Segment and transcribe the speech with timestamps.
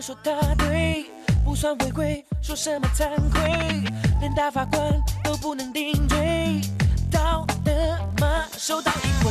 [0.00, 1.04] 说他对，
[1.44, 3.84] 不算违规，说什么惭愧，
[4.20, 6.60] 连大法官都不能顶罪。
[7.10, 7.70] 道德
[8.18, 9.30] 码收到一回，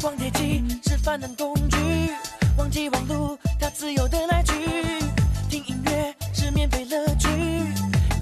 [0.00, 1.76] 光碟机是犯难工具，
[2.58, 4.52] 忘记网路它自由的来去，
[5.48, 7.28] 听音乐是免费乐趣，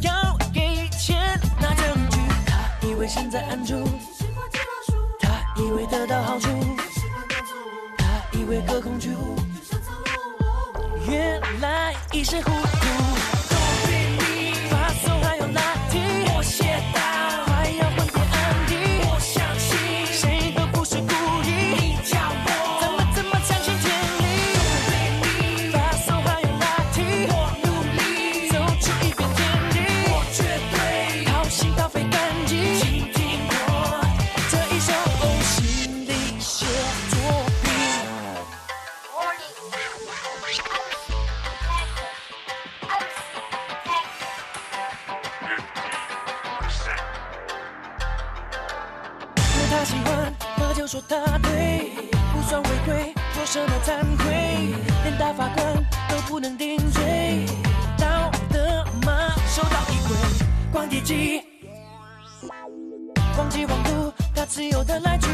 [0.03, 3.83] 要给钱拿证据，他以为现在按住，
[5.21, 6.51] 他以为得到好处，
[7.97, 9.38] 他以为隔空取物，
[11.11, 13.18] 原来一身糊涂。
[49.89, 51.93] 喜欢，他就说他对，
[52.31, 57.47] 不算违规，说什么惭愧，连大法官都不能顶罪。
[57.97, 60.15] 道德吗收到一回，
[60.71, 61.43] 光碟机，
[63.39, 65.27] 忘记网路，他自由的来去，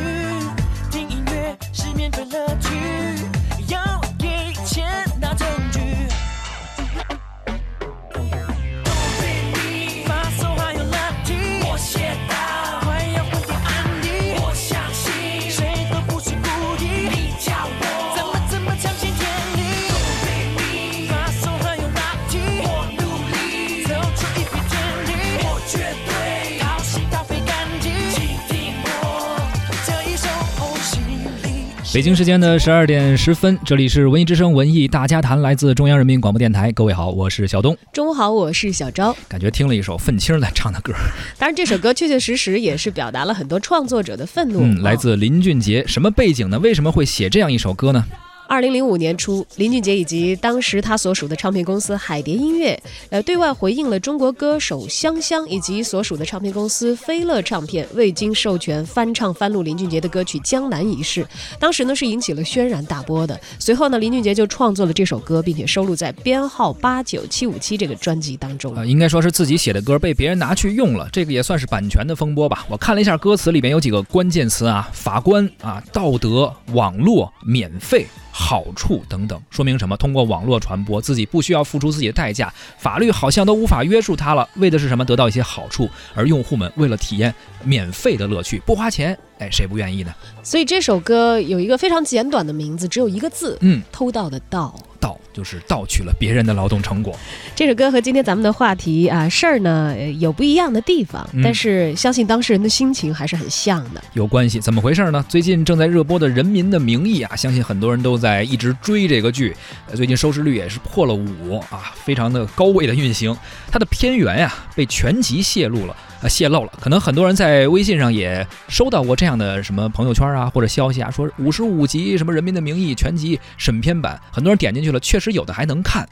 [31.95, 36.73] 北京时间的十二点十分，这里是文艺之声文艺大家谈，来自中央人民广播电台。
[36.73, 37.79] 各位好，我是小东。
[37.93, 39.17] 中午好，我是小昭。
[39.29, 40.93] 感觉听了一首愤青来唱的歌，
[41.39, 44.59] 当然，这首歌确确实实也是表达了很多创作者的愤怒。
[44.61, 45.85] 嗯，来哦自林俊杰。
[45.87, 46.59] 什么背景呢？
[46.59, 48.05] 为什么会写这样一首歌呢？
[48.47, 61.27] 二零零五年初，林俊杰以及当时他所属的唱片公司海蝶音乐，呃，对外回应了中国歌手香香以及所属的唱片公司飞乐唱片未经授权翻唱翻录林俊杰的歌曲《江南》一事。
[61.59, 63.39] 当时呢是引起了轩然大波的。
[63.59, 68.75] 随后呢，林俊杰就创作了这首歌，并且收录在编号八九七五七这个专辑当中。
[68.77, 72.67] 呃，应该说是自己写的歌被别人拿去用了，这个也算是版权的风波吧。
[72.69, 78.07] 我看了一下歌词里面有几个关键词啊，法官啊，道德、网络、免费。
[78.37, 79.97] 好处等等，说明什么？
[79.97, 84.49] 通过网络传播，自己不需要付出自己的代价，法律好像都无法约束他了。
[84.57, 85.05] 为的是什么？
[85.05, 90.13] 得到一些好处，而用户们为了体验免费的乐趣，不花钱，哎，谁不愿意呢？
[90.43, 94.75] 所以这首歌有一个非常简短的名字，只有一个字，嗯，偷盗的盗。
[95.05, 97.15] 盗就是盗取了别人的劳动成果。
[97.55, 104.03] 这首歌和今天咱们的话题啊事儿呢呃有不一样的地方，嗯但是相信当事人的心情还是很像的。
[104.15, 105.23] 有关系，怎么回事呢？
[105.29, 109.55] 最近正在热播的《人民的名义》啊，相信很多人都在一直追这个剧，
[109.91, 113.37] 呃最近收视率也是破了五啊，非常的高位的运行。
[113.71, 115.95] 它的片源呀、被全集泄露了，
[116.29, 116.73] 泄露了。
[116.81, 126.09] 可能很多人在微信上也收到过这样的什么朋友圈啊或者消息啊，说五十五集什么《人民的名义》全集审片版，很多人点进去了，确实有的还能看。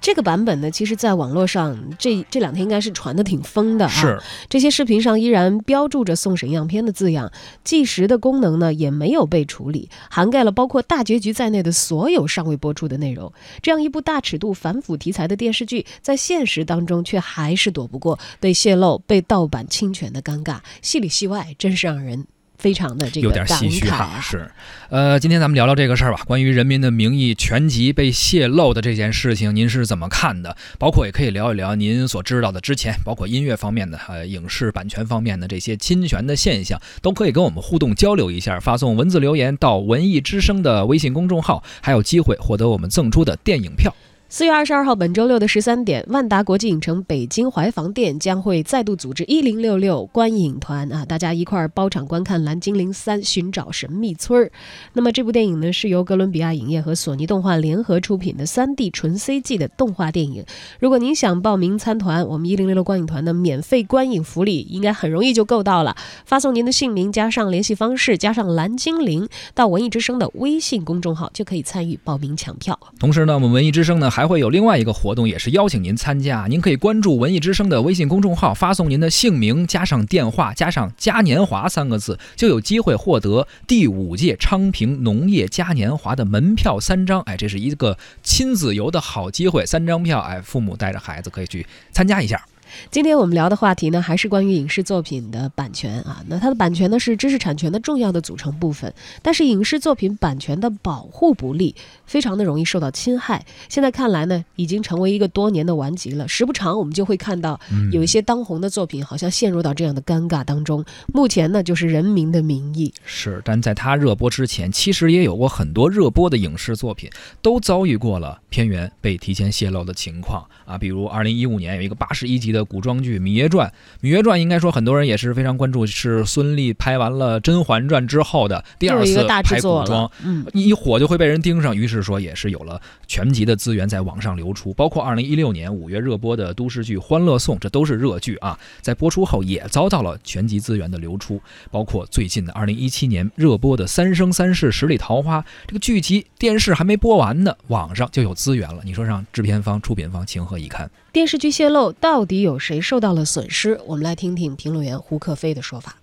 [0.00, 3.88] 这个版本呢，其实在网络上这这两天应该是传的挺疯的啊。
[3.88, 7.30] 是，这些视频上依然标注着送审样片的字样，
[7.64, 13.32] 计时的功能呢也没有被处理，涵盖了包括大结局在内的所有尚未播出的内容。
[13.60, 22.26] 这样一部大尺度反腐题材的电视剧，在现实当中却还是躲不过被泄露、被盗版侵权的尴尬，戏里戏外，真是让人。
[22.58, 24.18] 非常的这个有点感唏嘘哈！
[24.20, 24.50] 是，
[24.90, 30.56] 呃，今天咱们聊聊这个事儿吧，关于《人民的名义》全集被泄露的这件事情，您是怎么看的？
[30.76, 43.94] 包括也可以聊一聊您所知道的之前，包括音乐方面的、呃影视版权方面的这些侵权的现象，都可以跟我们互动交流一下，发送文字留言到文艺之声的微信公众号，还有机会获得我们赠出的电影票。
[44.30, 54.52] 四月二十二号，本周六的十三点，万达国际影城北京怀房店将会再度组织一零六六观影团啊，大家一块儿包场观看《蓝精灵三：寻找神秘村》儿。
[54.92, 60.44] 那么这部电影呢，是由哥伦比亚影业和索尼动画联合出品的三 D 纯 CG 的动画电影。
[60.78, 65.96] 如果您想报名参团，我们一零六六观影团的免费观影福利应该很容易就够到了，
[66.26, 72.78] 发送您的姓名加上联系方式加上蓝精灵到文艺之声的微信公众号，就可以参与报名抢票。
[73.00, 76.48] 同时呢，我们文艺之声呢还会有另外一个活动，也是邀请您参加。
[76.48, 87.20] 您可以关注文艺之声的微信公众号，发送您的姓名加上电话加上嘉年华三个字，就有机会获得第五届昌平农业嘉年华的门票三张。
[87.20, 92.44] 哎，这是一个亲子游的好机会，三张票，哎，父母带着孩子可以去参加一下。
[92.90, 96.22] 今天我们聊的话题呢，还是关于影视作品的版权啊。
[96.28, 98.92] 那它的版权呢，是知识产权的重要的组成部分。
[99.22, 101.74] 但是影视作品版权的保护不力，
[102.06, 103.44] 非常的容易受到侵害。
[103.68, 106.28] 现在看来呢，已经成为一个多年的顽疾了。
[106.28, 107.58] 时不常我们就会看到
[107.92, 110.84] 有一些当红的作品，好像陷入到这样的尴尬当中。
[111.06, 117.08] 目前呢，就是《人民的名义》是，但在它热播之前，其实也有过很多热播的影视作品
[117.40, 120.76] 都遭遇过了片源被提前泄露的情况啊。
[120.76, 122.57] 比如二零一五年有一个八十一集的。
[122.58, 123.68] 的古装剧《芈月传》，
[124.04, 141.40] 《芈月传》应该说很多人也是非常关注，是孙俪拍完了《甄嬛传》之后的第二次拍古装，嗯，一火就会被人盯上，于是说也是有了全集的资源在网上流出，包括二零一六年五月热播的都市剧《欢乐颂》，这都是热剧啊，在播出后也遭到了全集资源的流出，
[141.70, 150.90] 包括最近的二零一七年热播的《三生三世十里桃花》，这个剧集电视还没播完呢，网上就有资源了，你说让制片方、出品方情何以堪？
[151.10, 153.78] 电视剧泄露到底有有谁受到了损失？
[153.84, 155.98] 我们来听听评论员胡克飞的说法。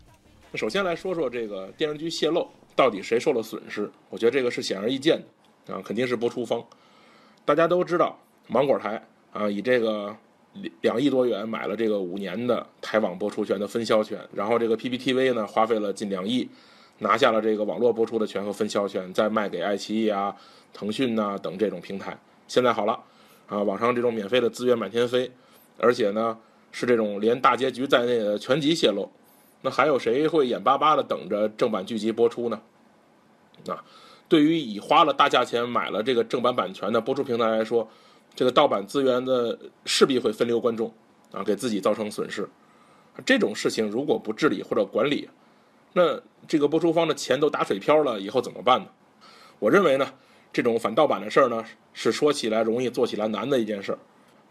[0.54, 3.90] 首先来说说这个电视剧泄露到底谁受了损失？
[4.12, 5.20] 我觉得这个是显而易见
[5.66, 6.64] 的啊，肯定是播出方。
[7.44, 8.16] 大家都知道，
[8.46, 9.04] 芒果台
[9.34, 10.16] 啊以这个
[10.82, 16.48] 两亿多元买了这个五年的台网播出权的分销权，然后这个 PPTV 呢花费了近两亿
[17.00, 20.36] 拿下了这个网络播出的权和分销权，再卖给爱奇艺啊、
[20.72, 22.16] 腾讯呐等这种平台。
[22.48, 23.00] 现在好了。
[23.48, 25.30] 啊，网上这种免费的资源满天飞，
[25.78, 26.38] 而且呢
[26.72, 29.12] 是这种连大结局在内的全集泄露，
[29.62, 32.62] 那还有谁会眼巴巴的等着正版剧集播出呢？
[33.68, 33.84] 啊，
[34.28, 37.88] 对于已花了大价钱买了这个正版版权的播出平台来说，
[38.36, 40.94] 这个盗版资源的势必会分流观众，
[41.32, 42.48] 啊，给自己造成损失。
[43.26, 45.30] 这种事情如果不治理或者管理，
[45.94, 48.88] 那这个播出方的钱都打水漂了，以后怎么办呢？
[49.60, 50.08] 我认为呢。
[50.54, 54.00] 这种反盗版的事儿呢，是说起来容易做起来难的一件事儿。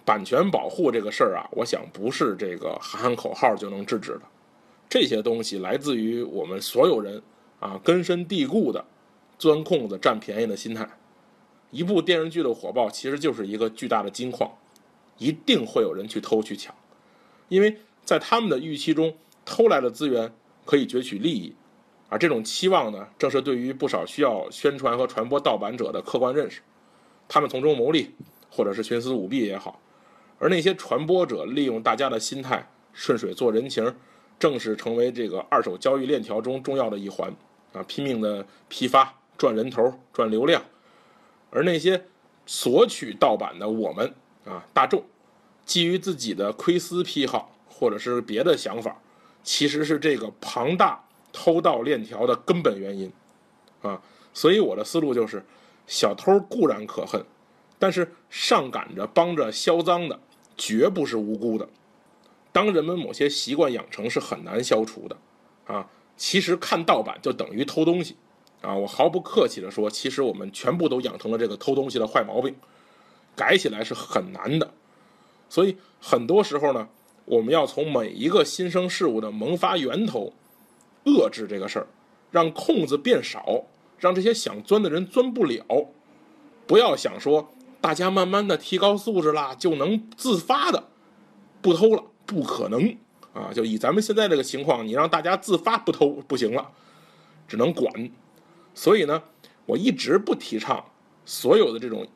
[0.04, 4.22] 版权保护这个事儿啊，我想不是这个喊喊口号就能制止的。
[4.88, 7.22] 这些东西来自于我们所有人
[7.58, 8.84] 啊根深蒂固的
[9.38, 10.88] 钻空子占便宜的心态。
[11.70, 14.48] 一部电视剧的火爆其实就是一个巨大的金矿，
[15.18, 16.72] 一定会有人去偷去抢，
[17.48, 20.32] 因为在他们的预期中，偷来的资源
[20.64, 21.54] 可以攫取利益。
[22.08, 26.60] 而这种期望呢，正是对于不少需要宣传和传播盗版者的客观认识，
[27.26, 28.14] 他们从中牟利，
[28.50, 29.80] 或者是徇私舞弊也好。
[30.38, 33.94] 而那些传播者利用大家的心态顺水做人情，
[34.38, 37.32] 正是成为这个二手交易链条中重要的一环
[37.72, 40.62] 啊，拼命的批发赚人头赚流量。
[41.50, 42.04] 而那些
[42.46, 44.14] 索取盗版的我们
[44.44, 45.04] 啊大众，
[45.64, 49.00] 基于自己的窥私癖好或者是别的想法，
[49.42, 51.00] 其实是这个庞大。
[51.36, 53.12] 偷盗链条的根本原因，
[53.82, 54.00] 啊，
[54.32, 55.44] 所以我的思路就是，
[55.84, 57.20] 小偷固然可恨，
[57.84, 60.18] 但是上赶着帮着销赃的
[60.56, 61.68] 绝不是无辜的。
[62.50, 65.14] 当人们某些习惯养成是很难消除的，
[65.66, 65.86] 啊，
[66.16, 68.16] 其实看盗版就等于偷东西，
[68.62, 72.54] 啊，我毫不客气地说，其实我们全部都养成了这个偷东西的坏毛病，
[73.36, 74.72] 改起来是很难的。
[75.50, 76.88] 所以很多时候呢，
[77.26, 80.32] 我们要从每一个新生事物的萌发源头。
[81.04, 81.86] 遏制这个事儿，
[82.30, 83.66] 让空子变少，
[83.98, 85.62] 让这些想钻的人钻不了。
[86.66, 87.52] 不要想说
[87.84, 90.84] 大家慢慢的提高素质啦，就能自发的
[91.60, 92.96] 不偷了，不可能
[93.34, 93.52] 啊！
[93.52, 96.66] 就以咱们现在这个情况，你让大家自发不偷不行了，
[97.46, 98.10] 只能管。
[98.74, 99.22] 所以呢，
[99.66, 100.82] 我一直不提倡
[101.26, 102.06] 所有的这种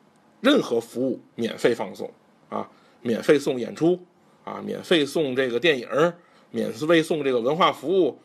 [0.41, 2.11] 任何服务免费放送
[2.49, 2.67] 啊，
[3.03, 4.03] 免费送演出
[4.45, 5.87] 啊，免费送这个电影，
[6.49, 8.19] 免费送这个文化服务。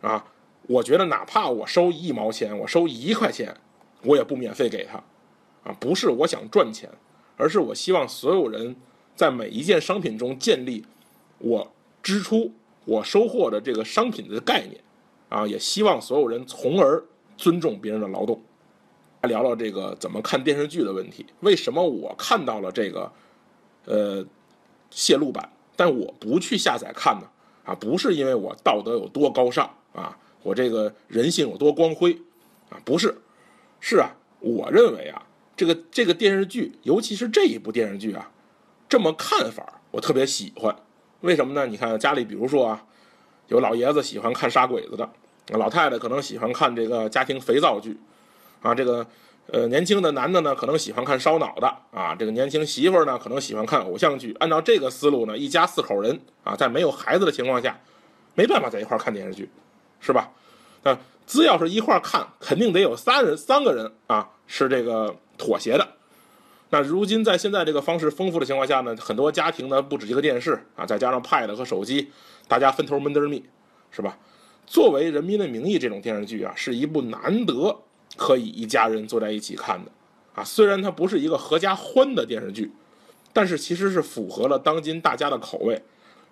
[0.00, 0.24] 啊，
[0.62, 3.54] 我觉得哪怕我收一毛钱，我收一块钱，
[4.02, 4.98] 我也不免费给他，
[5.64, 6.90] 啊，不是我想赚钱，
[7.36, 8.74] 而是我希望所有人
[9.14, 10.84] 在每一件商品中建立
[11.38, 11.70] 我
[12.02, 12.52] 支出、
[12.84, 14.80] 我收获的这个商品的概念，
[15.28, 17.02] 啊，也希望所有人从而
[17.36, 18.40] 尊重别人的劳动。
[19.22, 21.26] 来聊聊这个怎么看电视剧的问题。
[21.40, 23.12] 为什么我看到了这个
[23.84, 24.24] 呃
[24.90, 27.28] 泄露版，但我不去下载看呢？
[27.64, 29.68] 啊，不是因为我道德有多高尚。
[29.92, 32.16] 啊，我这个人性有多光辉
[32.70, 32.80] 啊？
[32.84, 33.12] 不是，
[33.80, 35.20] 是啊，我认为啊，
[35.60, 38.30] 这个这个电视剧，尤其是这一部电视剧啊，
[38.88, 40.74] 这么看法，我特别喜欢。
[41.20, 41.66] 为什么呢？
[41.66, 42.82] 你看家里，比如说啊，
[43.48, 45.06] 有老爷子喜欢看杀鬼子的，
[45.48, 47.94] 老太太可能喜欢看这个家庭肥皂剧，
[48.62, 49.06] 啊，这个
[49.48, 54.34] 呃，年轻的男的呢，可能喜欢看烧脑的啊，这个年轻媳妇儿呢，可能喜欢看偶像剧。
[54.40, 57.78] 按照这个思路呢，一家四口人啊，在没有孩子的情况下，
[58.34, 59.50] 没办法在一块儿看电视剧，
[60.00, 60.30] 是吧？
[60.84, 65.88] 那只要是一块儿看，肯定得有三人三个人啊，是这个妥协的。
[66.68, 72.10] 那如今在现在这个方式丰富的情况下呢，很多家庭呢不止一个电视啊，再加上 Pad 和手机，
[72.46, 73.42] 大家分头闷得密，
[73.90, 74.18] 是吧？
[74.66, 77.78] 作为《人民的名义》这种电视剧啊，是一部难得。
[78.16, 79.90] 可以一家人坐在一起看的，
[80.34, 82.72] 啊，虽然它不是一个合家欢的电视剧，
[83.32, 85.80] 但是其实是符合了当今大家的口味。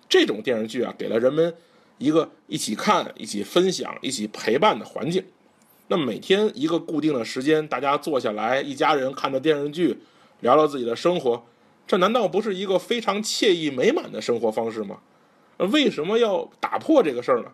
[0.09, 1.55] 这种电视剧啊，给了人们
[1.97, 5.23] 一个一起看、一起分享、一起陪伴的环境。
[5.89, 9.99] 那每天一个固定的时间，大家坐下来，一家人看着电视剧，
[10.39, 11.43] 聊聊自己的生活，
[11.85, 14.99] 这难道不是一个非常惬意美满的生活方式吗？
[15.57, 17.51] 为什么要打破这个事儿呢？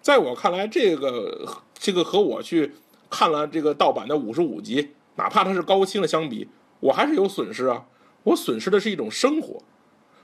[0.00, 2.72] 在我看来，这个这个和我去。
[3.14, 6.48] 看了这个盗版的五十五集，哪怕它是高清的，相比
[6.80, 7.84] 我还是有损失啊！
[8.22, 9.62] 我损失的是一种生活。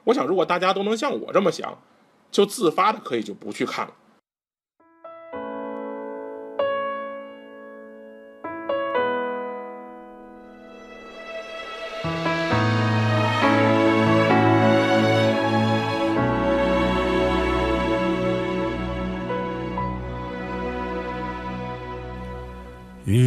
[0.04, 1.82] 我想，如果大家都能像我这么想，
[2.30, 3.92] 就自发的可以就不去看了。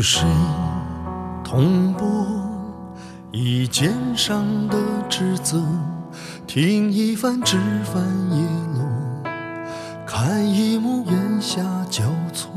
[0.02, 0.28] 与谁
[1.44, 2.08] 同播
[3.32, 4.76] 一肩上的
[5.08, 5.62] 职责？
[6.48, 8.44] 听一番枝繁叶
[8.74, 8.84] 落，
[10.04, 12.02] 看一幕烟霞交
[12.34, 12.52] 错。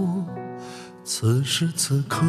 [1.04, 2.24] 此时此刻，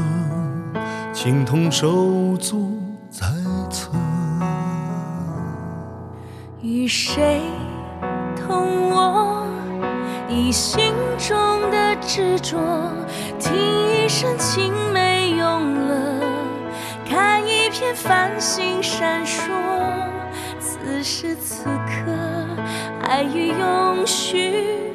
[1.13, 2.77] 情同手足
[3.09, 3.25] 在
[3.71, 3.93] 侧。
[6.61, 7.41] 与谁
[8.35, 9.34] 同我
[10.35, 12.57] 你心中的执着？
[13.39, 13.53] 听。
[14.05, 16.23] 一声青梅用了，
[17.09, 19.49] 看一片繁星闪烁。
[20.59, 22.11] 此时此刻，
[23.01, 24.93] 爱与永续。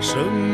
[0.00, 0.51] 心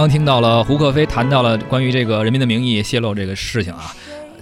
[0.00, 3.94] 刚听到了胡克飞谈到了关于这个《人民的名义》泄露这个事情啊。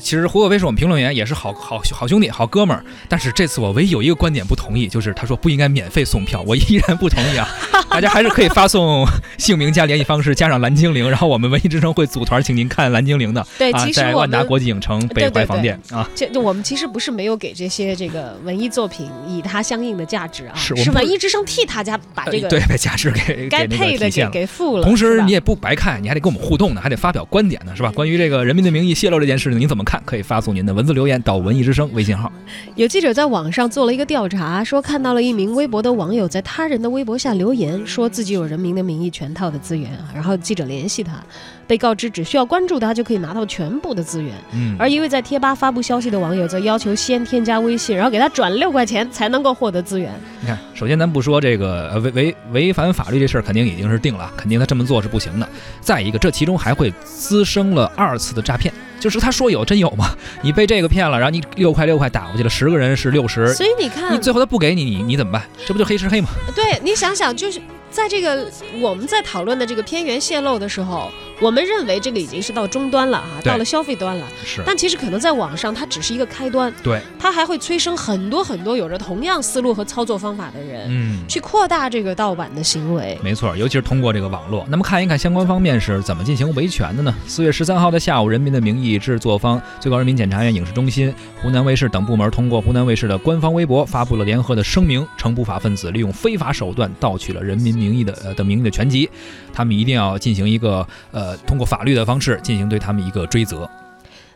[0.09, 2.83] 其实胡可飞是我们评论员，也是好好好兄弟、好哥们儿。
[3.11, 7.47] 但是这次我唯一有一个观点不同意，就是他说不应该免费送票，我依然不同意啊！
[7.91, 13.47] 大家还是可以发送姓名加联系方式，加上蓝精灵，然后我们文艺之声会组团请您看蓝精灵的。
[13.59, 16.09] 对，啊，在万达国际影城北怀房店啊。
[16.15, 24.85] 这我们其实不是没有给这些这个文艺作品以它相应的价值啊，是是文艺之声替大家把这个对把价值给 该配的给给付了。
[24.85, 27.93] 同时你也不白看，你还得跟我们互动呢，还得发表观点呢，是吧？
[27.95, 29.98] 关于这个《人民的名义》泄露这件事，情，你怎么看？
[30.05, 30.73] 可以发送您的。
[30.73, 32.31] 文字留言到文艺之声微信号。
[32.75, 40.11] 有记者在网上做了一个调查，说看到了一名微博的网友在他人的微博下留言，说自己有人民的名义全套的资源啊。
[40.15, 41.23] 然后记者联系他，
[41.67, 44.35] 被告知只需要关注他就可以拿到全部的资源。
[44.53, 44.77] 嗯。
[44.79, 50.13] 而一位在贴吧发布消息的网友则要求先添加微信，然后给他转六块钱才能够获得资源。
[50.41, 55.49] 你看，首先咱不说这个违违违反法律这事儿，肯定已经是定了，肯定他这么做是不行的。
[55.81, 58.73] 再一个，这其中还会滋生了二次的诈骗。
[59.01, 60.11] 就是他说有真有吗？
[60.43, 65.43] 你被这个骗了，然后你六块六块打过去了，十个人是六十，所以你看，你最后他不给你，你你怎么办？
[65.67, 66.29] 这不就黑吃黑吗？
[66.55, 68.47] 对，你想想，就是在这个
[68.81, 74.27] 我们在讨论的这个偏源泄露的时候，我们认为这个已经是到终端了啊，到了消费端了。
[74.45, 81.19] 是，但其实可能在网上，它只是一个开端，对，它还会催生很多很多有着同样思路和操作方法的人，嗯。
[81.29, 83.19] 去扩大这个盗版的行为。
[83.23, 84.67] 没错，尤其是通过这个网络。
[84.69, 87.15] 那么看一看相关方面是怎么进行维权的呢？
[87.27, 99.09] 四月十三号的下午，《人民的名义》制作方、最高人民检察院影视中心、湖南卫视等部门通过湖南卫视的官方微博发布了联合的声明，称不法分子利用非法手段盗取了《人民名义的》呃的名义的全集，
[99.53, 103.69] 他们一定要进行一个呃通过法律的方式进行对他们一个追责。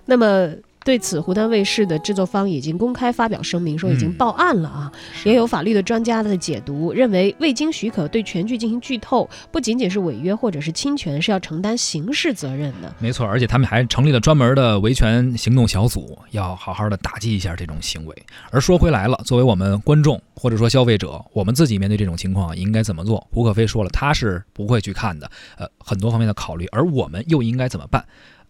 [0.04, 0.48] 那么
[0.84, 4.92] 对此，湖南卫视的制作方已经公开发表声明，说已经嗯报案了啊。
[5.24, 12.94] 也有法律的专家的解读，认为未经许可对全剧进行剧透，不仅仅是违约或者是侵权，是要承担刑事责任的。
[12.98, 18.22] 没错，而且他们还成立了专门的维权行动小组，要好好的打击一下这种行为。
[18.50, 23.24] 而说回来了，作为我们观众或者说消费者，我们自己面对这种情况应该怎么做？
[23.32, 28.04] 胡可飞说了，他是不会去看的，呃，很多方面的考虑，而我们又应该怎么办？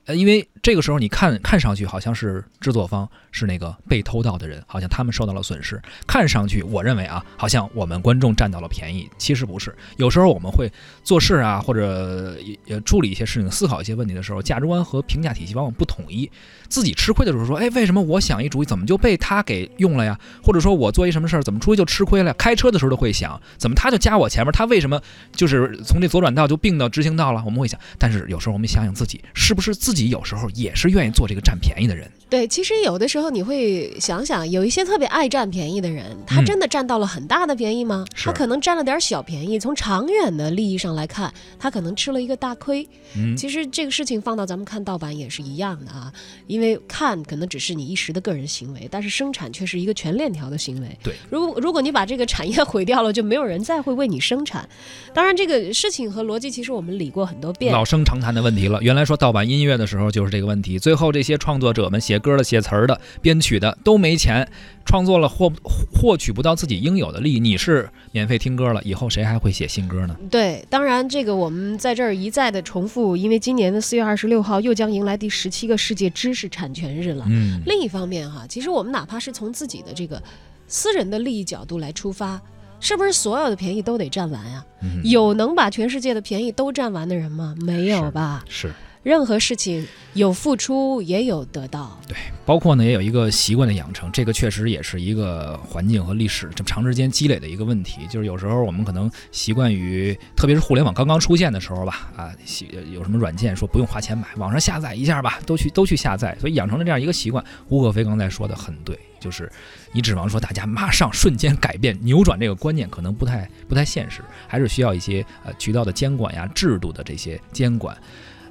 [0.07, 5.81] 呃，因为这个时候你看看上去好像是制作方是那个被偷盗的人，好像他们受到了损失。
[6.07, 9.75] 看上去，我认为啊，好像我们观众占到了便宜，其实不是。
[9.97, 10.71] 有时候我们会
[11.03, 16.31] 做事啊，或者也处理一些事情、思考一些问题的时候，价值观和评价体系往往不统一。
[16.69, 20.17] 自己吃亏的时候说，哎，为什么我想一主意，怎么就被他给用了呀？
[20.45, 22.33] 或者说我做一什么事儿，怎么出去就吃亏了？
[22.35, 25.03] 开车的时候都会想，怎么他就加我前面，他为什么
[25.33, 27.43] 就是从这左转道就并到直行道了？
[27.45, 32.11] 我们会想，但是有时候我们想想自己，是不是自己有时候也是愿意做这个占便宜的人？
[32.29, 38.07] 对，其实有的时候你会想想，有一些特别爱占便宜的人，他嗯真的占到了很大的便宜吗？
[38.15, 42.89] 是他可能占了点小便宜，从长远的利益上来看，他可能吃了一个大亏。
[43.15, 46.11] 嗯，其实这个事情放到咱们看盗版也是一样的啊，
[46.47, 50.89] 因为看可能只是你一时的个人行为，但是生产却是一个全链条的行为。
[51.03, 54.67] 对，如果如果你把这个产业毁掉了，就没有人再会为你生产。
[55.13, 57.75] 当然，这个事情和逻辑其实我们理过很多遍。
[57.75, 58.79] 老生常谈的问题了。
[58.81, 64.47] 原来说盗版音乐的时候就是这个问题，最后这些创作者们写歌的、写词儿的、编曲的都没钱，
[64.85, 65.53] 创作了获
[65.93, 67.41] 获取不到自己应有的利益。
[67.41, 70.17] 你是免费听歌了，以后谁还会写新歌呢？
[70.31, 77.25] 对，当然这个我们在这儿一再的重复，因为今年的四月二十六号又将迎来第十七个世界知识产权日了。
[77.29, 80.23] 嗯，另一方面哈、其实我们哪怕是从自己的这个
[80.67, 82.41] 私人的利益角度来出发，
[82.81, 84.65] 是不是所有的便宜都得占完呀？
[84.83, 87.55] 嗯有能把全世界的便宜都占完的人吗？
[87.61, 88.45] 没有是吧？
[88.49, 88.73] 是。
[89.03, 91.99] 任何事情有付出也有得到。
[92.07, 98.07] 对包括呢，也有一个习惯的养成，这个确实也是一个环境和历史这么长时间积累的一个问题。
[98.09, 107.45] 就是有时候我们可能习惯于，特别是互联网刚刚出现的时候吧，啊，习有什么软件说不用花钱买，网上下载一下吧，都去都去下载，所以养成了这样一个习惯。
[107.69, 109.51] 胡可飞刚才说的很对，就是
[109.93, 117.97] 你指望说大家马上瞬间改变扭转这个观念，可能不太不太现实，还是需要一些呃渠道的监管呀、制度的这些监管。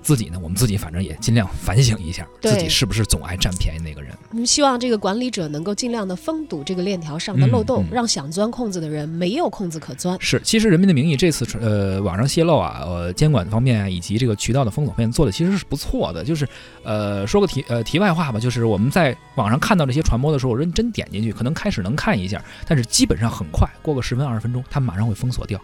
[0.02, 4.12] 自己呢，我们自己反正也尽量反省一下，自己是不是总爱占便宜那个人。
[4.32, 10.18] 我们希望这个管理者能够尽量的封堵这个链条上的漏洞，嗯嗯让想钻空子的人没有空子可钻。
[10.20, 16.24] 是，其实《人民的名义》这次呃网上泄露啊，呃监管方面啊，以及这个渠道的封锁方面做的其实是不错的。
[16.24, 16.48] 就是
[16.84, 25.60] 呃说个题呃题外话吧，就是我们在网上看到这些传播的时候，认真点进去，可能开始能看一下，但是基本上很快过个十分二十分钟，它马上会封锁掉。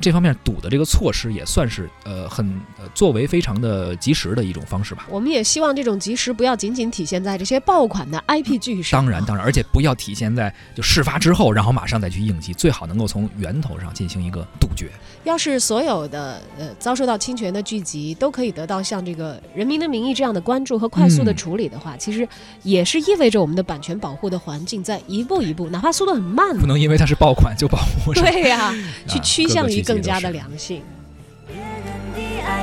[0.00, 2.44] 这方面堵的这个措施也算是呃很
[2.78, 5.06] 呃作为非常的及时的一种方式吧。
[5.08, 9.02] 我们也希望这种及时不要仅仅体现在这些爆款的 IP 剧上。
[9.02, 14.90] 当然，当然，而且不要体现在就事发之后，然后马上再去应急，最好能够从源头上进行一个杜绝。
[15.24, 22.28] 要是所有的呃遭受到侵权的剧集都可以得到像这个《人民的名义》这样的关注和快速的嗯处理的话，其实
[22.62, 28.12] 也是意味着我们的版权保护的环境在一步一步，哪怕速度很慢不，能因为它是爆款就保护。
[28.14, 28.74] 对呀、
[29.06, 30.82] 去啊趋向于更加的良性。